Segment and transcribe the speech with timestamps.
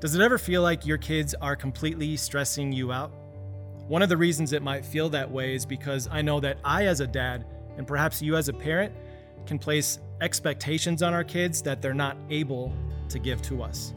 [0.00, 3.10] Does it ever feel like your kids are completely stressing you out?
[3.88, 6.86] One of the reasons it might feel that way is because I know that I,
[6.86, 7.44] as a dad,
[7.76, 8.94] and perhaps you as a parent,
[9.44, 12.72] can place expectations on our kids that they're not able
[13.08, 13.92] to give to us.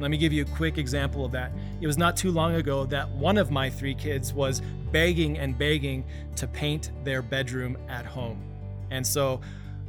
[0.00, 1.50] Let me give you a quick example of that.
[1.80, 4.60] It was not too long ago that one of my three kids was
[4.92, 6.04] begging and begging
[6.36, 8.42] to paint their bedroom at home.
[8.90, 9.40] And so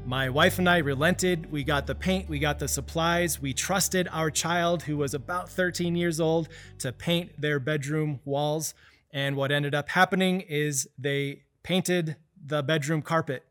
[0.05, 1.51] my wife and I relented.
[1.51, 3.41] We got the paint, we got the supplies.
[3.41, 8.73] We trusted our child, who was about 13 years old, to paint their bedroom walls.
[9.11, 13.43] And what ended up happening is they painted the bedroom carpet.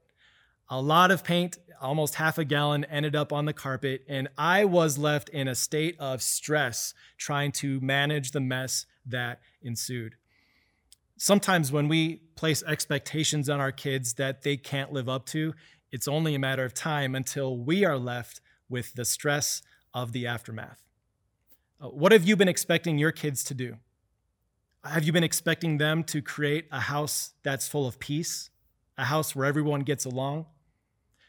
[0.68, 4.04] A lot of paint, almost half a gallon, ended up on the carpet.
[4.08, 9.40] And I was left in a state of stress trying to manage the mess that
[9.62, 10.16] ensued.
[11.16, 15.52] Sometimes when we place expectations on our kids that they can't live up to,
[15.90, 19.62] it's only a matter of time until we are left with the stress
[19.94, 20.82] of the aftermath.
[21.80, 23.76] Uh, what have you been expecting your kids to do?
[24.84, 28.50] Have you been expecting them to create a house that's full of peace,
[28.96, 30.46] a house where everyone gets along?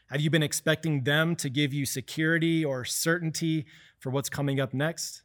[0.08, 3.66] Have you been expecting them to give you security or certainty
[3.98, 5.22] for what's coming up next?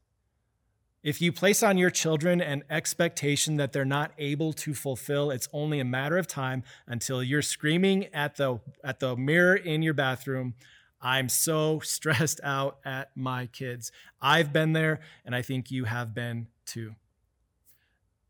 [1.05, 5.47] If you place on your children an expectation that they're not able to fulfill, it's
[5.53, 9.93] only a matter of time until you're screaming at the at the mirror in your
[9.93, 10.55] bathroom,
[10.99, 13.91] I'm so stressed out at my kids.
[14.19, 16.95] I've been there and I think you have been too.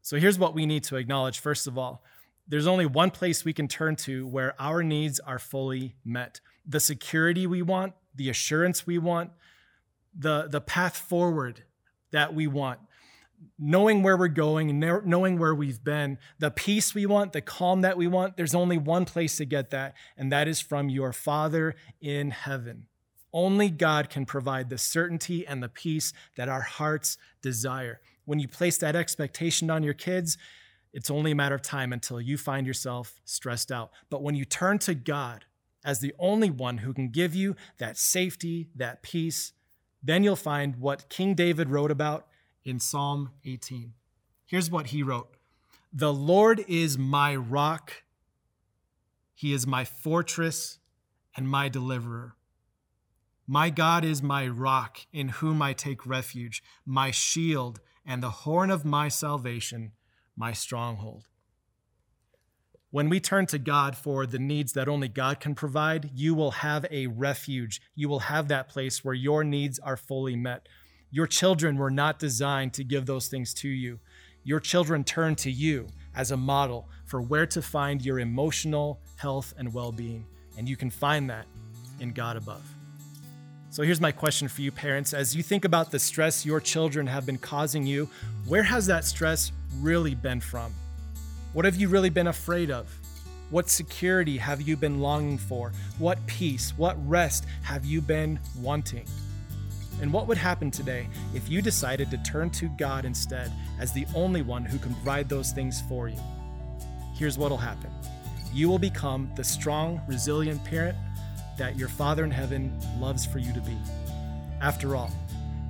[0.02, 2.04] So here's what we need to acknowledge first of all.
[2.46, 6.42] There's only one place we can turn to where our needs are fully met.
[6.68, 9.32] The security we want, the assurance we want,
[10.14, 11.64] the, the path forward
[12.16, 12.80] that we want.
[13.60, 17.98] Knowing where we're going, knowing where we've been, the peace we want, the calm that
[17.98, 21.76] we want, there's only one place to get that, and that is from your Father
[22.00, 22.88] in heaven.
[23.34, 28.00] Only God can provide the certainty and the peace that our hearts desire.
[28.24, 30.38] When you place that expectation on your kids,
[30.94, 33.92] it's only a matter of time until you find yourself stressed out.
[34.10, 35.44] But when you turn to God
[35.84, 39.52] as the only one who can give you that safety, that peace,
[40.06, 42.28] then you'll find what King David wrote about
[42.64, 43.94] in Psalm 18.
[44.46, 45.36] Here's what he wrote
[45.92, 48.04] The Lord is my rock,
[49.34, 50.78] He is my fortress
[51.36, 52.36] and my deliverer.
[53.48, 58.70] My God is my rock in whom I take refuge, my shield and the horn
[58.70, 59.92] of my salvation,
[60.36, 61.28] my stronghold.
[62.92, 66.52] When we turn to God for the needs that only God can provide, you will
[66.52, 67.82] have a refuge.
[67.96, 70.68] You will have that place where your needs are fully met.
[71.12, 74.00] Your children were not designed to give those things to you.
[74.44, 79.54] Your children turn to you as a model for where to find your emotional health
[79.58, 80.26] and well being.
[80.58, 81.48] And you can find that
[82.00, 82.64] in God above.
[83.72, 85.14] So here's my question for you, parents.
[85.14, 88.10] As you think about the stress your children have been causing you,
[88.48, 89.52] where has that stress
[89.82, 90.74] really been from?
[91.56, 92.94] What have you really been afraid of?
[93.50, 95.72] What security have you been longing for?
[96.00, 99.06] What peace, what rest have you been wanting?
[100.02, 104.06] And what would happen today if you decided to turn to God instead as the
[104.14, 106.20] only one who can provide those things for you?
[107.14, 107.90] Here's what'll happen
[108.52, 110.98] you will become the strong, resilient parent
[111.58, 113.78] that your Father in heaven loves for you to be.
[114.60, 115.10] After all,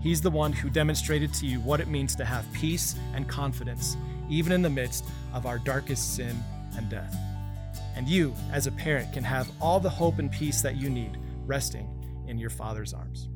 [0.05, 3.97] He's the one who demonstrated to you what it means to have peace and confidence,
[4.29, 6.43] even in the midst of our darkest sin
[6.77, 7.15] and death.
[7.95, 11.17] And you, as a parent, can have all the hope and peace that you need
[11.45, 11.87] resting
[12.27, 13.29] in your Father's arms.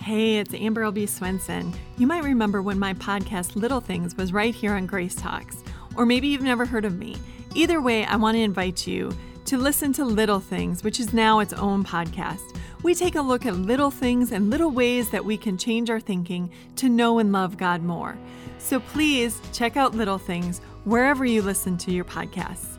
[0.00, 1.74] Hey, it's Amber Albee Swenson.
[1.98, 5.62] You might remember when my podcast Little Things was right here on Grace Talks,
[5.96, 7.16] or maybe you've never heard of me.
[7.54, 9.14] Either way, I want to invite you
[9.48, 13.44] to listen to Little Things, which is now its own podcast we take a look
[13.44, 17.32] at little things and little ways that we can change our thinking to know and
[17.32, 18.16] love God more.
[18.58, 22.77] So please check out Little Things wherever you listen to your podcasts.